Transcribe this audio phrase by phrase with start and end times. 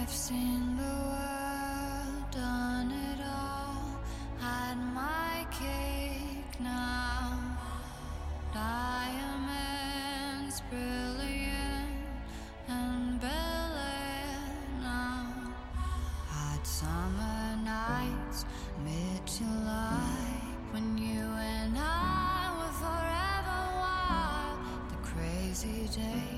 [0.00, 4.00] I've seen the world, done it all,
[4.38, 7.58] had my cake now.
[8.54, 9.42] Diamonds
[10.70, 12.06] brilliant
[12.68, 15.52] and brilliant now.
[16.28, 18.44] Hot summer nights,
[18.84, 20.40] mid July,
[20.70, 21.24] when you
[21.56, 24.58] and I were forever wild.
[24.90, 26.37] The crazy days.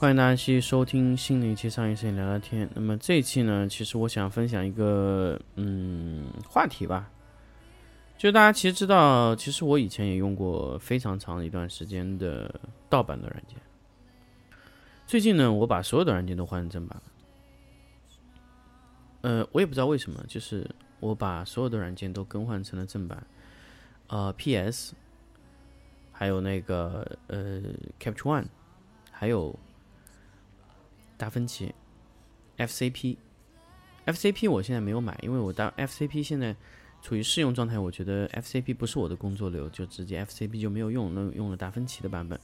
[0.00, 2.70] 欢迎大家继续收听新的一期商业摄影聊聊天。
[2.72, 7.10] 那么这一期呢，其实我想分享一个嗯话题吧，
[8.16, 13.56] 就大家其实知道，其实我以前也用过非常长一段时间的盗版的软件。
[15.04, 17.02] 最近呢，我把所有的软件都换成正版了。
[19.22, 20.64] 呃，我也不知道为什么，就是
[21.00, 23.26] 我把所有的软件都更换成了正版。
[24.06, 24.94] 呃，PS，
[26.12, 27.60] 还有那个呃
[27.98, 28.44] Capture One，
[29.10, 29.58] 还有
[31.18, 31.74] 达芬奇、
[32.56, 36.56] FCP，FCP 我现在没有买，因为我当 FCP 现在
[37.02, 42.40] 处于试用状态，我觉得 FCP 不是我的工作流，就直接 FCP 就没有用，那用了达芬奇的版本。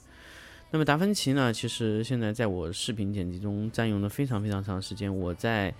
[0.70, 5.16] 那么达芬奇呢，其实现在在我视频剪辑中占用了非常非常长时间。
[5.16, 5.72] 我在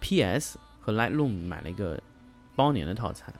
[0.00, 1.98] PS 和 Lightroom 买了一个
[2.54, 3.32] 包年的套餐，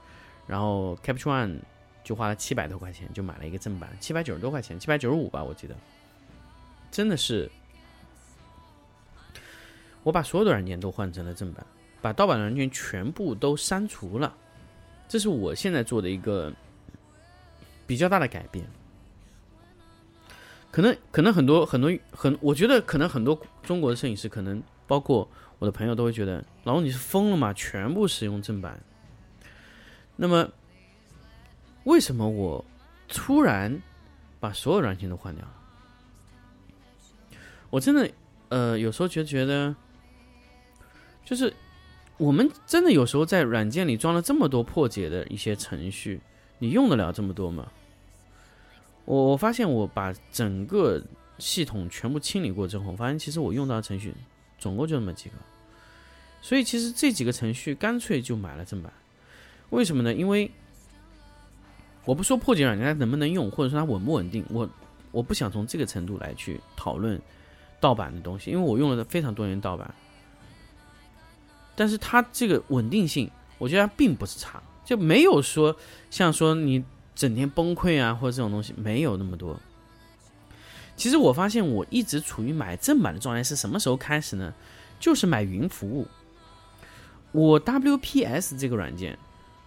[0.47, 1.59] 然后 Capture One
[2.03, 5.77] 就花了七百多块钱就买了一个正版，七百九十多块钱，七百九十五吧，我记得，
[6.91, 7.51] 真的是
[10.07, 11.67] 我把所有的软件都换成了正版，
[12.01, 14.33] 把盗版的软件全部都删除了，
[15.09, 16.53] 这是我现在做的一个
[17.89, 18.65] 比较大的改变。
[20.71, 25.29] 可能可能很多很多很，我觉得可能很多中国的摄影师，可能包括
[25.59, 27.53] 我的朋友都会觉得，老王你是疯了吗？
[27.55, 28.81] 全部使用正版。
[30.15, 30.49] 那么，
[31.83, 32.65] 为什么我
[33.09, 33.77] 突然
[34.39, 35.55] 把所有软件都换掉了？
[37.71, 38.09] 我真的
[38.51, 39.75] 呃，有时候觉得觉得，
[41.27, 41.53] 就是
[42.17, 46.19] 我们真的有时候在软件里装了这么多破解的一些程序，
[46.59, 47.71] 你用得了这么多吗？
[49.05, 51.03] 我我发现我把整个
[51.39, 54.15] 系统全部清理过之后，发现其实我用到的程序
[54.59, 55.35] 总共就那么几个，
[56.41, 58.93] 所以其实这几个程序干脆就买了正版。
[59.71, 60.15] 为什么呢？
[60.15, 60.51] 因为
[62.05, 64.69] 我不说破解软件它能不能用，或者说它稳不稳定，我
[65.11, 67.21] 我不想从这个程度来去讨论
[67.81, 69.93] 盗版的东西，因为我用了非常多年盗版，
[71.77, 75.77] 但是它这个稳定性，我觉得它并不是差，就没有说
[76.11, 76.83] 像说你
[77.15, 79.61] 整天崩溃啊或者这种东西没有那么多。
[80.97, 84.53] 其实我发现我一直处于买正版的状态，是什么时候开始呢？
[84.99, 86.07] 就是买云服务。
[87.33, 89.19] 我 WPS 这个软件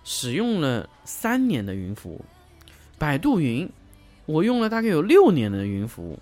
[0.03, 2.25] 使用了三年的云服务，
[2.97, 3.69] 百度云
[4.25, 6.17] 我用了大概有六年的云服务，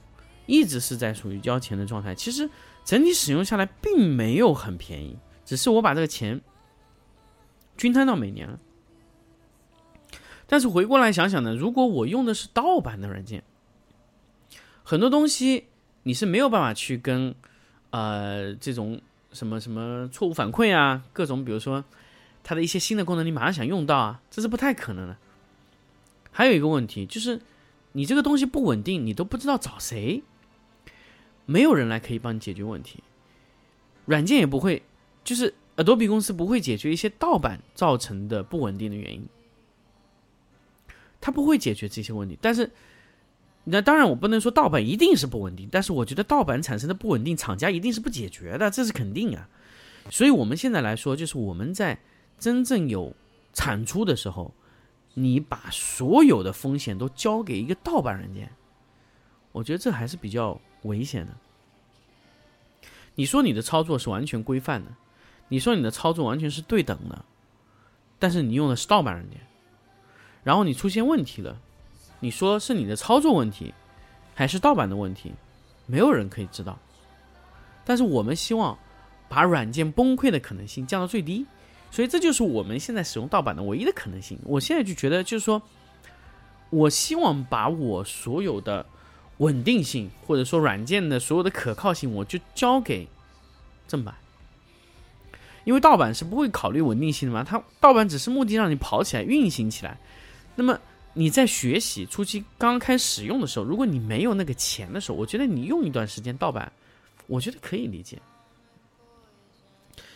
[0.45, 2.13] 一直是在属于交钱的状态。
[2.13, 2.49] 其实
[2.83, 5.15] 整体使用下来并没有很便宜，
[5.47, 6.41] 只是我把这个钱
[7.77, 8.59] 均摊到每年了。
[10.45, 13.43] 但是回过来想想呢，如果我用的是盗版的软件，
[14.83, 15.67] 很多东西
[16.03, 17.33] 你是没有办法去跟
[17.91, 21.85] 呃这种什么什么错误反馈啊，各种比如说
[22.43, 25.17] 它的一些新的功能，你马上想用到啊，这是不太可能的。
[26.31, 27.41] 还有一个问题就是，
[27.93, 30.23] 你这个东西不稳定，你都不知道找谁，
[31.45, 33.03] 没有人来可以帮你解决问题，
[34.05, 34.83] 软件也不会，
[35.27, 39.27] 就是 Adobe 公司不会解决一些盗版造成的不稳定的原因，
[41.19, 42.39] 它不会解决这些问题。
[42.41, 42.71] 但是，
[43.65, 49.49] 那当然我不能说盗版一定是不稳定，但是我觉得盗版产生的不稳定，厂家一定是不解决的，这是肯定啊。
[50.09, 51.99] 所以我们现在来说，就是我们在
[52.39, 53.13] 真正有
[53.51, 54.53] 产出的时候，
[55.13, 58.49] 你把所有的风险都交给一个盗版软件，
[59.51, 61.35] 我觉得这还是比较危险的。
[63.15, 64.89] 你说你的操作是完全规范的，
[65.47, 67.23] 你说你的操作完全是对等的，
[68.19, 69.39] 但是你用的是盗版软件，
[70.43, 71.57] 然后你出现问题了，
[72.19, 73.73] 你说是你的操作问题，
[74.35, 75.31] 还是盗版的问题，
[75.85, 76.77] 没有人可以知道。
[77.85, 78.77] 但是我们希望
[79.29, 81.45] 把软件崩溃的可能性降到最低，
[81.91, 84.37] 所以这就是我们现在使用盗版的唯一的可能性。
[84.43, 85.61] 我现在就觉得，就是说，
[86.69, 88.85] 我希望把我所有的
[89.37, 93.07] 稳定性，或者说软件的所有的可靠性，我就交给
[93.87, 94.13] 正版。
[95.67, 99.99] 因为盗版是不会考虑稳定性的嘛，它盗版只是目的让你跑起来、运行起来。
[100.55, 100.79] 那么
[101.11, 106.71] 你在学习初期刚开始用的时候，如果你没有那个钱的时候，我觉得你用一段时间盗版，
[107.27, 108.17] 我觉得可以理解。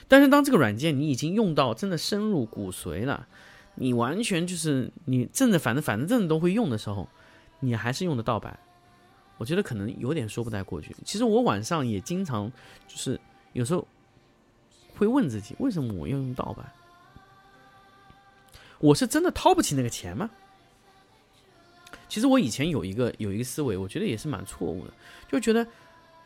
[0.07, 3.27] 但是当这个软件你已经用到真的深入骨髓了，
[3.75, 7.09] 你完全就是你正着反正反正正都会用的时候，
[7.59, 8.57] 你还是用的盗版，
[9.37, 10.95] 我觉得可能有点说不太过去。
[11.03, 12.49] 其实我晚上也经常
[12.87, 13.19] 就是
[13.51, 13.85] 有时候
[15.01, 16.71] 会问自己，为什么我要用盗版？
[18.77, 20.29] 我是真的掏不起那个钱吗？
[22.07, 24.93] 其实我以前有一个有一个思维，我觉得也是蛮错误的，
[25.27, 25.65] 就觉得，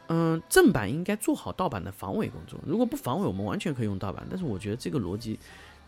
[0.08, 4.28] 嗯，正版应该做好盗版的防伪工作，如果不防伪，我们完全可以用盗版。
[4.30, 5.40] 但是我觉得这个逻辑，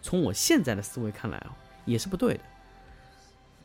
[0.02, 1.54] 从我现在的思维看来啊，
[1.84, 2.40] 也是不对的。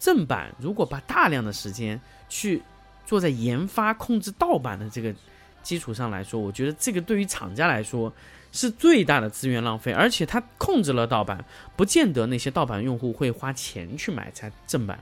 [0.01, 2.61] 正版如果把大量的时间去
[3.07, 5.15] 做在研发控制盗版的这个
[5.63, 8.13] 基础上来说，我觉得这个对于厂家来说
[8.53, 11.45] 是最大的资源浪费，而且它控制了盗版，
[11.75, 14.99] 不见得那些盗版用户会花钱去买才正版。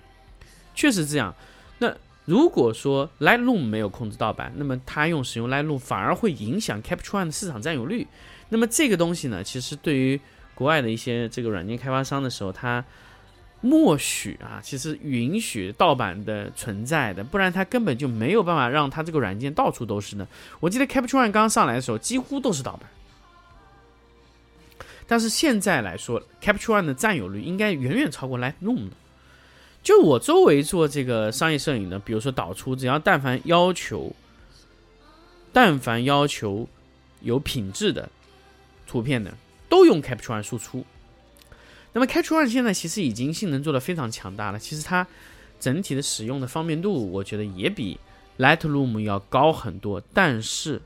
[0.74, 1.34] 确实这样。
[1.78, 1.94] 那
[2.24, 8.06] 如果说 Lightroom 没有控制盗版，那么它用使用 Lightroom 反而会影响 Capture One 的市场占有率。
[8.50, 10.20] 那么这个东西呢，其实对于
[10.54, 12.84] 国外的一些这个软件开发商的时候，它
[13.60, 20.26] 默许啊，其实允许盗版的存在的，不然它根本就没有办法让它这个软件到处都是的。
[20.60, 22.88] 我记得 Capture One 刚上来的时候，几乎都是盗版。
[25.10, 28.96] 但是现在来说，Capture One 的占有率应该远远超过 Lightroom 的。
[29.82, 34.14] 就我周围做这个商业摄影的，比如说导出，只要但凡要求，
[35.52, 36.68] 但凡要求
[37.22, 38.08] 有品质的
[38.86, 39.36] 图片的，
[39.68, 40.86] 都用 Capture One 输出。
[41.92, 45.04] 那么 Capture One 现在其实已经性能做得非常强大了，其实它
[45.58, 47.98] 整体的使用的方便度，我觉得也比
[48.38, 50.00] Lightroom 要高很多。
[50.14, 50.80] 但是，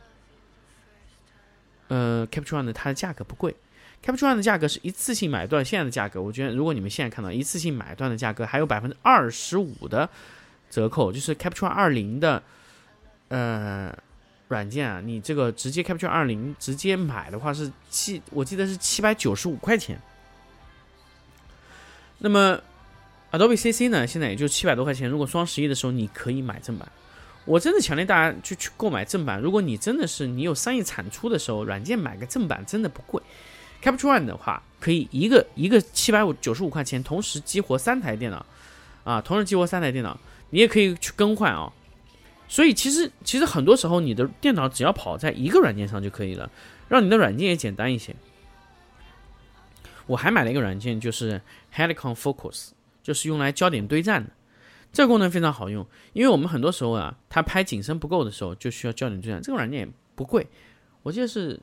[1.88, 3.54] 呃，Capture One 的它的价格不贵。
[4.02, 10.08] Capture One 的价格是一次性买断，现在的价格，我觉得如果你们现在看到一次性买断的价格，还有百分之二十五的
[10.70, 12.42] 折扣，就是 Capture One 二零的
[13.28, 13.96] 呃
[14.48, 19.98] 软件啊，你这个直接 Capture 二零直接买的话是七，我记得是七百九十五块钱。
[22.18, 22.60] 那么
[23.32, 25.08] Adobe CC 呢，现在也就七百多块钱。
[25.08, 26.88] 如果双十一的时候你可以买正版，
[27.44, 29.40] 我真的强烈大家去去购买正版。
[29.40, 33.22] 如果你真的是你有商业产出的时候，软件买个正版真的不贵。
[33.84, 38.46] Capture One 的话，可以一个一个七百五九十五块钱，同时激活三台电脑，
[39.04, 41.70] 啊，同时激活三台电脑，你也可以去更换啊。
[42.48, 46.50] 所以其实其实很多时候你的电脑只要跑在一个软件上就可以了，
[46.88, 48.16] 让你的软件也简单一些。
[50.06, 51.42] 我还买了一个软件，就是
[51.74, 52.70] Helicon Focus，
[53.02, 54.30] 就是用来焦点对战的。
[54.92, 59.42] 这个功能非常好用，因为我们很多时候啊，它拍景深不够的时候，就需要焦点对战。
[59.42, 60.46] 这个软件也不贵，
[61.02, 61.60] 我记得是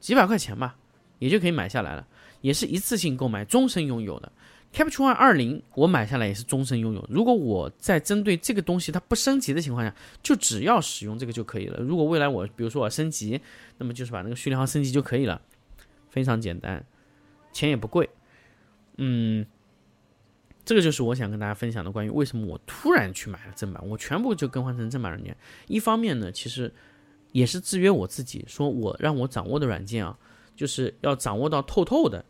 [0.00, 0.76] 几百块钱吧。
[1.18, 2.06] 也就可以买下来了，
[2.40, 4.30] 也是一次性购买，终身拥有的。
[4.72, 7.08] Capture One 二零我买下来也是终身拥有。
[7.08, 11.78] 如果我在针对这个东西它不升级的情况下，就只要使用这个就可以了。
[11.80, 13.40] 如果未来我比如说我升级，
[13.78, 15.40] 那么就是把那个序列号升级就可以了，
[16.10, 16.84] 非常简单，
[17.52, 18.10] 钱也不贵。
[18.96, 19.46] 嗯，
[20.64, 25.36] 这个就是我想跟大家分享的关于为什么我突然去买了正版，我全部就更换成正版软件。
[25.68, 26.74] 一方面呢，其实
[27.30, 30.18] 也是制约我自己，说我让我掌握的软件啊。
[30.56, 32.24] 就是要掌握到透透的，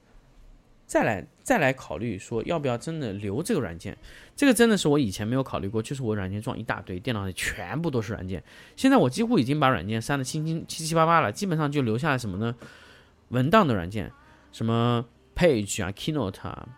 [0.87, 3.97] 再来再来考虑说要不要真的留这个软件，
[4.35, 5.83] 这个真的是我以前没有考虑过。
[5.83, 8.43] 就是我软件装一大堆，电脑里全部都是软件。
[8.76, 12.54] 现在我几乎已经把软件删的清清七七八八了，基本上就留下来什么呢？
[13.28, 14.12] 文档的软件，
[14.52, 15.04] 什么
[15.35, 16.69] Page 啊、Keynote 啊，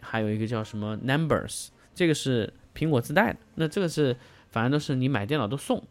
[0.00, 3.38] 还有一个叫什么 Numbers，这个是苹果自带的。
[3.56, 4.16] 那这个是
[4.50, 5.82] 反正都是你买电脑都送。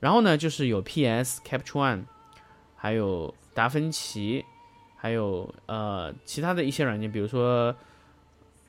[0.00, 2.04] 然后呢，就是有 PS、Capture One，
[2.86, 3.34] 还有。
[3.56, 4.44] 达芬奇，
[4.96, 7.74] 还有呃其他的一些软件，比如说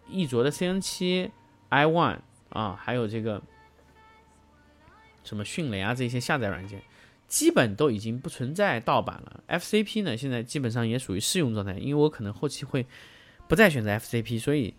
[0.08, 1.30] 易卓的 CN 七、
[1.70, 2.20] iOne
[2.52, 3.42] 啊，还有这个
[5.26, 6.82] 什么迅雷啊这些下载软件，
[7.28, 9.44] 基本都已经不存在盗版了。
[9.50, 12.86] FCP 呢，现在基本上也属于试用状态，因为我可能后期会
[13.50, 14.74] 不再选择 FCP，所以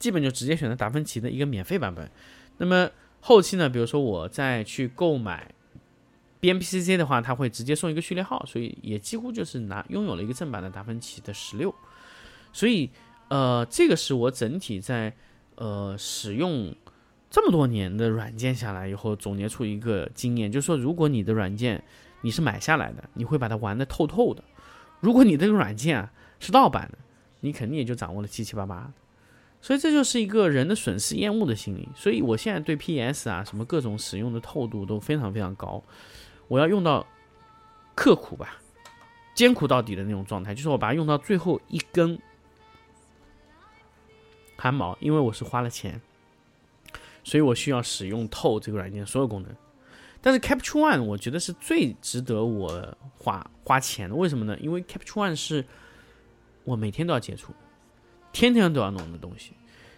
[0.00, 2.10] 基本就直接选择达芬奇的一个免费版本。
[2.56, 2.90] 那么
[3.20, 5.52] 后期呢，比如说我再去购买。
[6.54, 11.74] BPCC 的话，它会直接送一个序列号，所以也几乎就是拿拥有了一个正版的达芬奇的十六。
[12.52, 12.90] 所以，
[13.28, 15.14] 呃，这个是我整体在
[15.56, 16.74] 呃使用
[17.28, 21.82] 这么多年的软件下来以后总结出一个经验，就是说，如果你的软件
[22.22, 24.42] 你是买下来的，你会把它玩的透透的；
[25.00, 26.98] 如果你这个软件啊是盗版的，
[27.40, 28.92] 你肯定也就掌握了七七八八。
[29.60, 31.88] 所以这就是一个人的损失厌恶的心理。
[31.94, 35.82] 所以我现在对 PS 啊什么各种使用的透度都非常非常高。
[36.48, 37.06] 我要用到
[37.94, 38.60] 刻苦吧，
[39.34, 42.18] 艰苦到底的那种状态，就是我把它用到最后一根
[44.56, 46.00] 汗毛，因为我是花了钱，
[47.24, 49.54] 所以我需要使用透这个软件所有功能。
[50.22, 54.56] 但是 Capture One 我觉得是最值得我花花钱的，为什么呢？
[54.58, 55.64] 因为 Capture One 是
[56.64, 57.52] 我每天都要接触，
[58.32, 59.52] 天天都要弄的东西，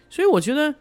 [0.09, 0.75] 所以我觉得，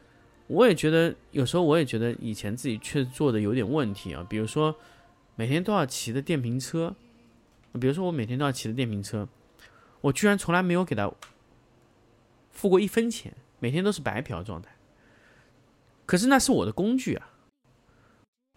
[0.48, 4.74] 我也觉得有时候我也觉得以前自己确实做的有点问题啊，比如说
[5.38, 6.96] 每天都要骑的电瓶车，
[7.80, 9.28] 比如说我每天都要骑的电瓶车，
[10.00, 11.08] 我居然从来没有给他
[12.50, 14.74] 付过一分钱，每天都是白嫖状态。
[16.06, 17.30] 可是那是我的工具啊。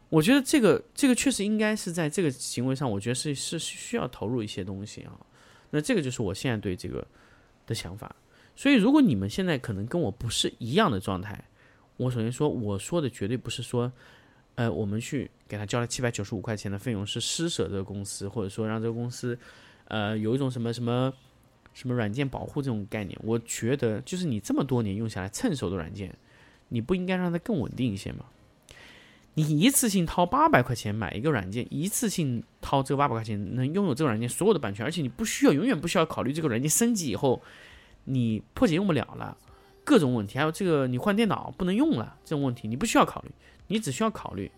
[0.09, 5.15] 我觉得这个这个确实应该是在这个行为上，我觉得是是需要投入一些东西啊。
[5.69, 7.07] 那这个就是我现在对这个
[7.67, 8.15] 的想法。
[8.55, 11.45] 所以，如果你们现在可能跟我不是一样的状态，
[11.97, 13.93] 我首先说，我说的绝对不是说，
[14.55, 19.38] 呃，我们去给他交了七百九十五块钱的费用是施舍这个公司，或者说让这个公司，
[19.86, 21.12] 呃，有一种什么什么
[21.74, 23.17] 什么软件保护这种概念。
[23.24, 26.15] 我觉得，就是你这么多年用下来趁手的软件，
[26.70, 28.25] 你不应该让它更稳定一些吗？
[29.36, 37.41] 你一次性掏八百块钱买一个软件，一次性掏这个八百块钱能拥有这个软件所有的版权，而且你不需要永远不需要考虑这个软件升级以后
[38.03, 39.38] 你破解用不了了，
[39.91, 43.31] 各种问题，还有这个你换电脑不能用了这种问题，你不需要考虑，
[43.67, 44.50] 你只需要考虑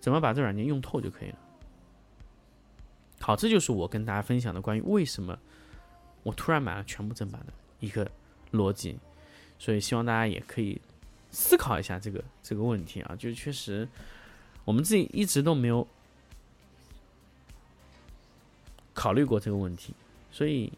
[0.00, 1.38] 怎么把这软件用透就可以了。
[3.20, 5.38] 好，这就是我跟大家分享的关于为什么
[6.22, 8.10] 我突然买了全部正版的一个
[8.52, 8.98] 逻辑，
[9.58, 10.80] 所以希望大家也可以。
[11.32, 13.88] 思考一下这个这个问题啊，就确实
[14.64, 15.86] 我们自己一直都没有
[18.92, 19.94] 考虑过这个问题，
[20.32, 20.72] 所以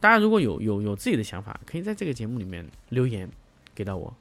[0.00, 3.28] 大家如果有有有自己的想法，可以在这个节目里面留言
[3.74, 4.14] 给到我。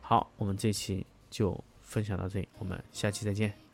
[0.00, 3.67] 好，我们这期就分享到这里，我们下期再见。